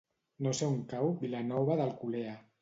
[0.45, 2.35] No sé on cau Vilanova d'Alcolea.